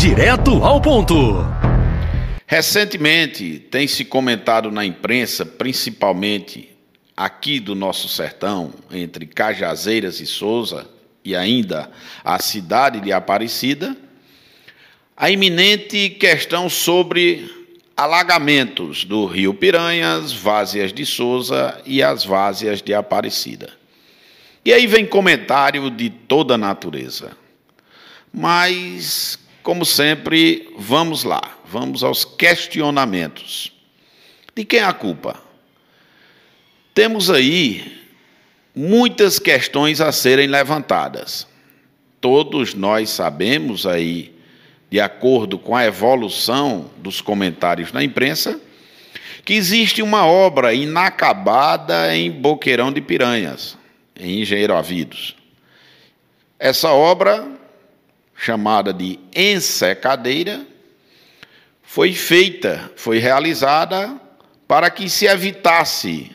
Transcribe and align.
Direto 0.00 0.64
ao 0.64 0.80
ponto. 0.80 1.44
Recentemente 2.46 3.58
tem 3.58 3.86
se 3.86 4.02
comentado 4.02 4.70
na 4.70 4.82
imprensa, 4.82 5.44
principalmente 5.44 6.70
aqui 7.14 7.60
do 7.60 7.74
nosso 7.74 8.08
sertão, 8.08 8.72
entre 8.90 9.26
Cajazeiras 9.26 10.18
e 10.18 10.24
Souza, 10.24 10.88
e 11.22 11.36
ainda 11.36 11.90
a 12.24 12.38
cidade 12.38 12.98
de 13.02 13.12
Aparecida, 13.12 13.94
a 15.14 15.30
iminente 15.30 16.08
questão 16.08 16.70
sobre 16.70 17.68
alagamentos 17.94 19.04
do 19.04 19.26
rio 19.26 19.52
Piranhas, 19.52 20.32
Vázias 20.32 20.94
de 20.94 21.04
Souza 21.04 21.78
e 21.84 22.02
as 22.02 22.24
Vázias 22.24 22.80
de 22.80 22.94
Aparecida. 22.94 23.68
E 24.64 24.72
aí 24.72 24.86
vem 24.86 25.04
comentário 25.04 25.90
de 25.90 26.08
toda 26.08 26.54
a 26.54 26.58
natureza. 26.58 27.36
Mas, 28.32 29.38
como 29.62 29.84
sempre, 29.84 30.68
vamos 30.76 31.24
lá, 31.24 31.58
vamos 31.64 32.02
aos 32.02 32.24
questionamentos. 32.24 33.72
De 34.54 34.64
quem 34.64 34.80
é 34.80 34.84
a 34.84 34.92
culpa? 34.92 35.40
Temos 36.94 37.30
aí 37.30 38.00
muitas 38.74 39.38
questões 39.38 40.00
a 40.00 40.12
serem 40.12 40.46
levantadas. 40.46 41.46
Todos 42.20 42.74
nós 42.74 43.10
sabemos 43.10 43.86
aí 43.86 44.34
de 44.90 45.00
acordo 45.00 45.56
com 45.56 45.76
a 45.76 45.86
evolução 45.86 46.90
dos 46.98 47.20
comentários 47.20 47.92
na 47.92 48.02
imprensa, 48.02 48.60
que 49.44 49.54
existe 49.54 50.02
uma 50.02 50.26
obra 50.26 50.74
inacabada 50.74 52.14
em 52.14 52.30
Boqueirão 52.30 52.92
de 52.92 53.00
Piranhas, 53.00 53.78
em 54.18 54.42
Engenheiro 54.42 54.74
Avidos. 54.74 55.36
Essa 56.58 56.90
obra, 56.90 57.48
chamada 58.40 58.90
de 58.90 59.20
ensecadeira, 59.36 60.66
foi 61.82 62.14
feita, 62.14 62.90
foi 62.96 63.18
realizada 63.18 64.18
para 64.66 64.88
que 64.88 65.10
se 65.10 65.26
evitasse 65.26 66.30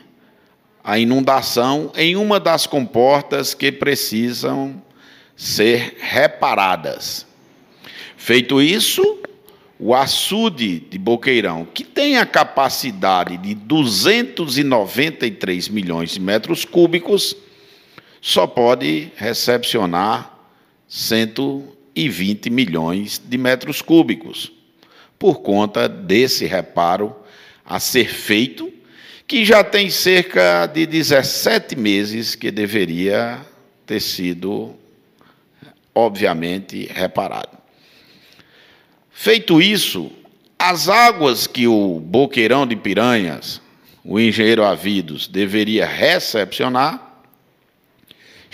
a 0.84 1.00
inundação 1.00 1.90
em 1.96 2.14
uma 2.14 2.38
das 2.38 2.64
comportas 2.64 3.54
que 3.54 3.72
precisam 3.72 4.80
ser 5.34 5.96
reparadas. 5.98 7.26
Feito 8.16 8.62
isso, 8.62 9.18
o 9.76 9.92
açude 9.92 10.78
de 10.78 10.98
Boqueirão, 10.98 11.64
que 11.64 11.82
tem 11.82 12.18
a 12.18 12.26
capacidade 12.26 13.36
de 13.36 13.52
293 13.52 15.68
milhões 15.70 16.12
de 16.12 16.20
metros 16.20 16.64
cúbicos, 16.64 17.36
só 18.20 18.46
pode 18.46 19.10
recepcionar 19.16 20.38
120 21.96 22.50
milhões 22.50 23.20
de 23.24 23.38
metros 23.38 23.80
cúbicos, 23.80 24.52
por 25.18 25.40
conta 25.40 25.88
desse 25.88 26.44
reparo 26.44 27.16
a 27.64 27.80
ser 27.80 28.12
feito, 28.12 28.70
que 29.26 29.44
já 29.44 29.64
tem 29.64 29.90
cerca 29.90 30.66
de 30.66 30.86
17 30.86 31.74
meses 31.74 32.34
que 32.34 32.50
deveria 32.50 33.40
ter 33.86 34.00
sido, 34.00 34.74
obviamente, 35.94 36.88
reparado. 36.92 37.56
Feito 39.10 39.60
isso, 39.62 40.12
as 40.58 40.88
águas 40.88 41.46
que 41.46 41.66
o 41.66 41.98
Boqueirão 41.98 42.66
de 42.66 42.76
Piranhas, 42.76 43.60
o 44.04 44.20
engenheiro 44.20 44.62
Avidos, 44.62 45.26
deveria 45.26 45.86
recepcionar, 45.86 47.05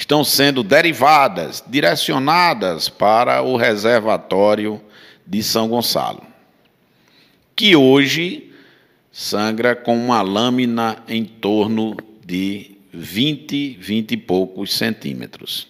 estão 0.02 0.24
sendo 0.24 0.62
derivadas, 0.62 1.62
direcionadas 1.66 2.88
para 2.88 3.42
o 3.42 3.56
reservatório 3.56 4.80
de 5.26 5.42
São 5.42 5.68
Gonçalo, 5.68 6.22
que 7.54 7.76
hoje 7.76 8.52
sangra 9.10 9.76
com 9.76 9.96
uma 9.96 10.20
lâmina 10.22 11.02
em 11.08 11.24
torno 11.24 11.96
de 12.26 12.72
20, 12.92 13.78
20 13.80 14.12
e 14.12 14.16
poucos 14.16 14.74
centímetros. 14.74 15.68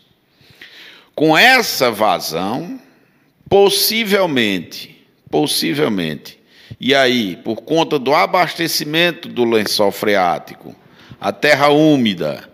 Com 1.15 1.37
essa 1.37 1.91
vazão, 1.91 2.81
Possivelmente, 3.53 5.05
possivelmente, 5.31 6.39
e 6.81 6.95
aí, 6.95 7.37
por 7.37 7.57
conta 7.57 7.99
do 7.99 8.15
abastecimento 8.15 9.29
do 9.29 9.45
lençol 9.45 9.93
freático, 9.93 10.75
a 11.21 11.31
terra 11.31 11.69
úmida 11.69 12.49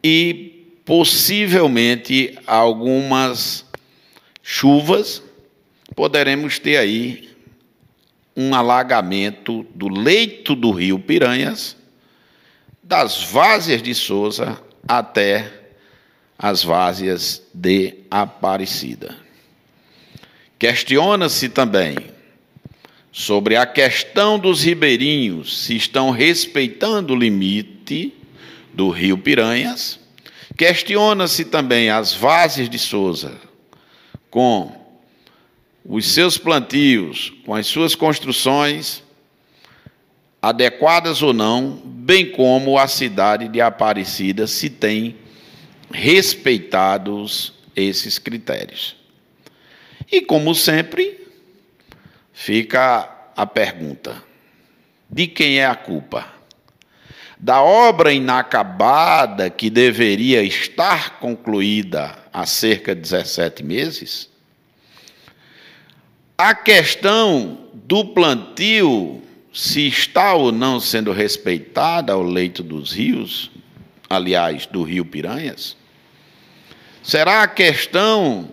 e 0.00 0.61
possivelmente 0.84 2.38
algumas 2.46 3.64
chuvas, 4.42 5.22
poderemos 5.94 6.58
ter 6.58 6.76
aí 6.76 7.30
um 8.36 8.54
alagamento 8.54 9.66
do 9.74 9.88
leito 9.88 10.54
do 10.54 10.70
rio 10.70 10.98
Piranhas, 10.98 11.76
das 12.82 13.22
várzeas 13.24 13.82
de 13.82 13.94
Souza 13.94 14.60
até 14.86 15.50
as 16.38 16.64
várzeas 16.64 17.42
de 17.54 17.94
Aparecida. 18.10 19.16
Questiona-se 20.58 21.48
também 21.48 21.96
sobre 23.12 23.56
a 23.56 23.66
questão 23.66 24.38
dos 24.38 24.62
ribeirinhos, 24.62 25.64
se 25.64 25.76
estão 25.76 26.10
respeitando 26.10 27.12
o 27.12 27.16
limite 27.16 28.14
do 28.72 28.88
rio 28.88 29.18
Piranhas. 29.18 30.01
Questiona-se 30.56 31.46
também 31.46 31.90
as 31.90 32.14
vases 32.14 32.68
de 32.68 32.78
Souza, 32.78 33.38
com 34.30 34.72
os 35.84 36.12
seus 36.12 36.38
plantios, 36.38 37.32
com 37.44 37.54
as 37.54 37.66
suas 37.66 37.94
construções, 37.94 39.02
adequadas 40.40 41.22
ou 41.22 41.32
não, 41.32 41.80
bem 41.84 42.30
como 42.30 42.78
a 42.78 42.86
cidade 42.86 43.48
de 43.48 43.60
Aparecida, 43.60 44.46
se 44.46 44.68
tem 44.68 45.16
respeitados 45.90 47.52
esses 47.74 48.18
critérios. 48.18 48.96
E, 50.10 50.20
como 50.20 50.54
sempre, 50.54 51.26
fica 52.32 53.30
a 53.36 53.46
pergunta: 53.46 54.22
de 55.08 55.26
quem 55.26 55.58
é 55.58 55.66
a 55.66 55.74
culpa? 55.74 56.26
Da 57.42 57.60
obra 57.60 58.12
inacabada 58.12 59.50
que 59.50 59.68
deveria 59.68 60.44
estar 60.44 61.18
concluída 61.18 62.16
há 62.32 62.46
cerca 62.46 62.94
de 62.94 63.00
17 63.00 63.64
meses? 63.64 64.30
A 66.38 66.54
questão 66.54 67.58
do 67.74 68.04
plantio, 68.04 69.20
se 69.52 69.88
está 69.88 70.34
ou 70.34 70.52
não 70.52 70.78
sendo 70.78 71.10
respeitada 71.10 72.12
ao 72.12 72.22
leito 72.22 72.62
dos 72.62 72.92
rios, 72.92 73.50
aliás, 74.08 74.64
do 74.66 74.84
rio 74.84 75.04
Piranhas? 75.04 75.76
Será 77.02 77.42
a 77.42 77.48
questão 77.48 78.50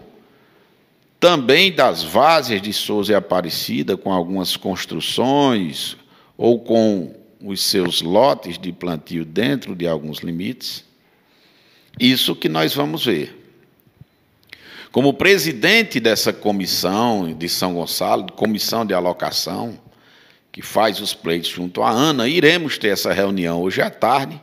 também 1.20 1.72
das 1.72 2.02
várzeas 2.02 2.60
de 2.60 2.74
Souza 2.74 3.12
e 3.12 3.16
Aparecida, 3.16 3.96
com 3.96 4.12
algumas 4.12 4.58
construções 4.58 5.96
ou 6.36 6.60
com 6.60 7.19
os 7.42 7.62
seus 7.62 8.02
lotes 8.02 8.58
de 8.58 8.72
plantio 8.72 9.24
dentro 9.24 9.76
de 9.76 9.88
alguns 9.88 10.20
limites. 10.20 10.84
Isso 12.00 12.36
que 12.36 12.50
nós 12.50 12.74
vamos 12.74 13.06
ver. 13.06 13.36
Como 14.92 15.14
presidente 15.14 16.00
dessa 16.00 16.34
comissão 16.34 17.34
de 17.34 17.48
São 17.48 17.76
Gonçalo, 17.76 18.32
comissão 18.32 18.86
de 18.86 18.94
alocação, 18.94 19.80
que 20.52 20.62
faz 20.62 21.00
os 21.00 21.14
pleitos 21.14 21.50
junto 21.50 21.84
à 21.84 21.92
ANA, 21.92 22.28
iremos 22.28 22.78
ter 22.78 22.90
essa 22.90 23.14
reunião 23.14 23.62
hoje 23.62 23.82
à 23.82 23.90
tarde 23.90 24.42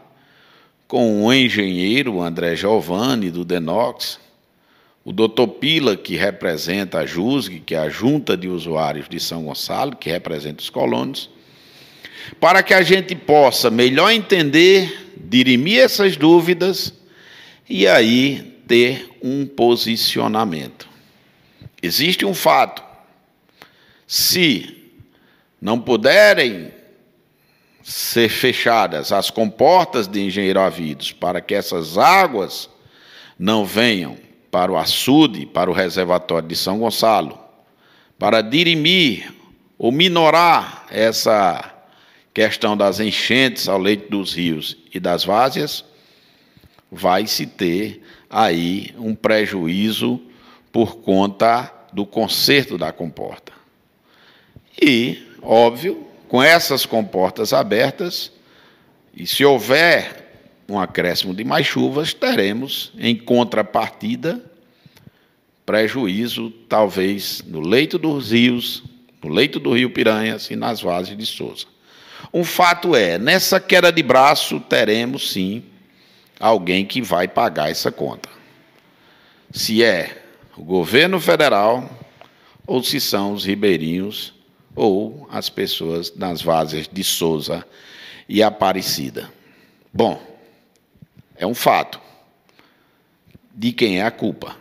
com 0.86 1.24
o 1.24 1.32
engenheiro 1.32 2.20
André 2.20 2.54
Giovanni, 2.54 3.30
do 3.30 3.44
Denox, 3.44 4.20
o 5.04 5.12
doutor 5.12 5.48
Pila, 5.48 5.96
que 5.96 6.16
representa 6.16 7.00
a 7.00 7.06
JUSG, 7.06 7.60
que 7.60 7.74
é 7.74 7.78
a 7.78 7.88
Junta 7.88 8.36
de 8.36 8.48
Usuários 8.48 9.08
de 9.08 9.18
São 9.20 9.44
Gonçalo, 9.44 9.96
que 9.96 10.10
representa 10.10 10.62
os 10.62 10.70
colonos, 10.70 11.30
para 12.40 12.62
que 12.62 12.74
a 12.74 12.82
gente 12.82 13.14
possa 13.14 13.70
melhor 13.70 14.10
entender, 14.10 15.12
dirimir 15.16 15.80
essas 15.80 16.16
dúvidas 16.16 16.92
e 17.68 17.86
aí 17.86 18.60
ter 18.66 19.08
um 19.22 19.46
posicionamento. 19.46 20.88
Existe 21.82 22.24
um 22.24 22.34
fato: 22.34 22.82
se 24.06 24.90
não 25.60 25.80
puderem 25.80 26.72
ser 27.82 28.28
fechadas 28.28 29.12
as 29.12 29.30
comportas 29.30 30.08
de 30.08 30.20
Engenheiro 30.20 30.58
Avidos 30.58 31.12
para 31.12 31.40
que 31.40 31.54
essas 31.54 31.96
águas 31.96 32.68
não 33.38 33.64
venham 33.64 34.16
para 34.50 34.72
o 34.72 34.76
açude, 34.76 35.46
para 35.46 35.70
o 35.70 35.74
reservatório 35.74 36.48
de 36.48 36.56
São 36.56 36.78
Gonçalo, 36.78 37.38
para 38.18 38.40
dirimir 38.40 39.32
ou 39.78 39.92
minorar 39.92 40.86
essa 40.90 41.75
questão 42.36 42.76
das 42.76 43.00
enchentes 43.00 43.66
ao 43.66 43.78
leito 43.78 44.10
dos 44.10 44.34
rios 44.34 44.76
e 44.92 45.00
das 45.00 45.24
várzeas, 45.24 45.82
vai 46.92 47.26
se 47.26 47.46
ter 47.46 48.02
aí 48.28 48.94
um 48.98 49.14
prejuízo 49.14 50.20
por 50.70 50.96
conta 50.96 51.72
do 51.94 52.04
conserto 52.04 52.76
da 52.76 52.92
comporta. 52.92 53.54
E, 54.78 55.18
óbvio, 55.40 56.06
com 56.28 56.42
essas 56.42 56.84
comportas 56.84 57.54
abertas, 57.54 58.30
e 59.16 59.26
se 59.26 59.42
houver 59.42 60.52
um 60.68 60.78
acréscimo 60.78 61.32
de 61.32 61.42
mais 61.42 61.66
chuvas, 61.66 62.12
teremos, 62.12 62.92
em 62.98 63.16
contrapartida, 63.16 64.44
prejuízo, 65.64 66.50
talvez, 66.68 67.42
no 67.46 67.60
leito 67.60 67.96
dos 67.96 68.30
rios, 68.30 68.84
no 69.24 69.30
leito 69.30 69.58
do 69.58 69.72
rio 69.72 69.88
Piranhas 69.88 70.50
e 70.50 70.54
nas 70.54 70.82
vases 70.82 71.16
de 71.16 71.24
Souza. 71.24 71.74
Um 72.32 72.44
fato 72.44 72.94
é, 72.94 73.18
nessa 73.18 73.60
queda 73.60 73.92
de 73.92 74.02
braço, 74.02 74.60
teremos 74.60 75.32
sim 75.32 75.64
alguém 76.38 76.84
que 76.84 77.00
vai 77.00 77.26
pagar 77.26 77.70
essa 77.70 77.90
conta. 77.90 78.28
Se 79.52 79.82
é 79.82 80.22
o 80.56 80.62
governo 80.62 81.20
federal 81.20 81.88
ou 82.66 82.82
se 82.82 83.00
são 83.00 83.32
os 83.32 83.44
ribeirinhos 83.44 84.34
ou 84.74 85.26
as 85.30 85.48
pessoas 85.48 86.14
nas 86.14 86.42
várzeas 86.42 86.88
de 86.90 87.02
Souza 87.02 87.64
e 88.28 88.42
Aparecida. 88.42 89.30
Bom, 89.92 90.20
é 91.36 91.46
um 91.46 91.54
fato. 91.54 92.00
De 93.54 93.72
quem 93.72 94.00
é 94.00 94.02
a 94.04 94.10
culpa? 94.10 94.56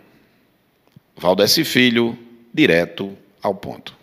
Valdeci 1.18 1.66
Filho, 1.66 2.18
direto 2.54 3.18
ao 3.42 3.54
ponto. 3.54 3.94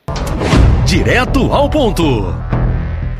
Direto 0.86 1.50
ao 1.52 1.70
ponto. 1.70 2.51